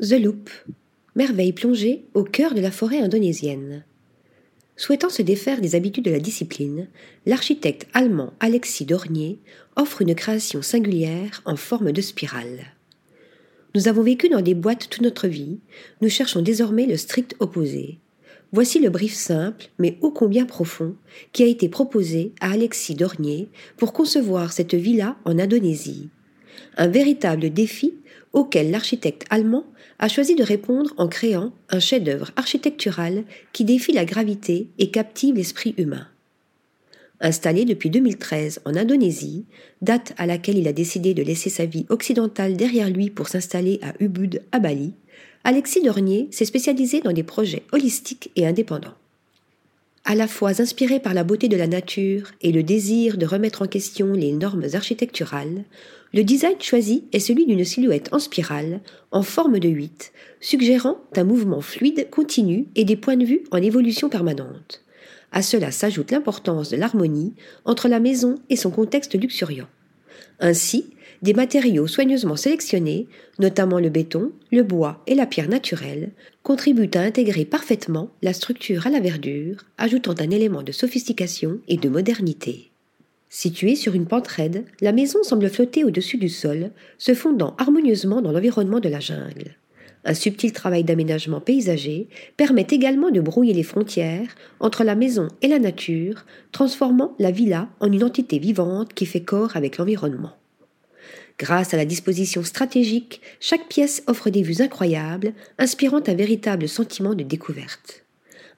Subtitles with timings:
[0.00, 0.50] The Loop,
[1.14, 3.84] merveille plongée au cœur de la forêt indonésienne.
[4.76, 6.88] Souhaitant se défaire des habitudes de la discipline,
[7.26, 9.38] l'architecte allemand Alexis Dornier
[9.76, 12.74] offre une création singulière en forme de spirale.
[13.76, 15.60] Nous avons vécu dans des boîtes toute notre vie,
[16.00, 18.00] nous cherchons désormais le strict opposé.
[18.50, 20.96] Voici le brief simple, mais ô combien profond,
[21.32, 26.10] qui a été proposé à Alexis Dornier pour concevoir cette villa en Indonésie.
[26.76, 27.94] Un véritable défi
[28.32, 29.64] auquel l'architecte allemand
[29.98, 35.36] a choisi de répondre en créant un chef-d'œuvre architectural qui défie la gravité et captive
[35.36, 36.08] l'esprit humain.
[37.20, 39.44] Installé depuis 2013 en Indonésie,
[39.82, 43.78] date à laquelle il a décidé de laisser sa vie occidentale derrière lui pour s'installer
[43.82, 44.94] à Ubud, à Bali,
[45.44, 48.94] Alexis Dornier s'est spécialisé dans des projets holistiques et indépendants.
[50.06, 53.62] À la fois inspiré par la beauté de la nature et le désir de remettre
[53.62, 55.64] en question les normes architecturales,
[56.12, 58.80] le design choisi est celui d'une silhouette en spirale,
[59.12, 63.56] en forme de 8, suggérant un mouvement fluide continu et des points de vue en
[63.56, 64.84] évolution permanente.
[65.32, 67.32] À cela s'ajoute l'importance de l'harmonie
[67.64, 69.68] entre la maison et son contexte luxuriant.
[70.38, 70.93] Ainsi,
[71.24, 73.08] des matériaux soigneusement sélectionnés,
[73.38, 76.10] notamment le béton, le bois et la pierre naturelle,
[76.42, 81.78] contribuent à intégrer parfaitement la structure à la verdure, ajoutant un élément de sophistication et
[81.78, 82.70] de modernité.
[83.30, 88.20] Située sur une pente raide, la maison semble flotter au-dessus du sol, se fondant harmonieusement
[88.20, 89.56] dans l'environnement de la jungle.
[90.04, 94.28] Un subtil travail d'aménagement paysager permet également de brouiller les frontières
[94.60, 99.22] entre la maison et la nature, transformant la villa en une entité vivante qui fait
[99.22, 100.34] corps avec l'environnement.
[101.38, 107.14] Grâce à la disposition stratégique, chaque pièce offre des vues incroyables, inspirant un véritable sentiment
[107.14, 108.04] de découverte.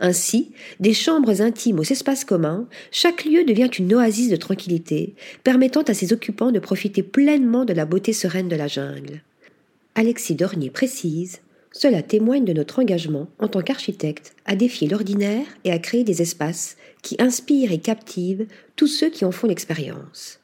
[0.00, 5.14] Ainsi, des chambres intimes aux espaces communs, chaque lieu devient une oasis de tranquillité,
[5.44, 9.22] permettant à ses occupants de profiter pleinement de la beauté sereine de la jungle.
[9.94, 15.70] Alexis Dornier précise Cela témoigne de notre engagement en tant qu'architecte à défier l'ordinaire et
[15.70, 20.40] à créer des espaces qui inspirent et captivent tous ceux qui en font l'expérience.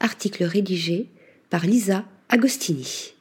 [0.00, 1.08] Article rédigé
[1.50, 3.15] par Lisa Agostini.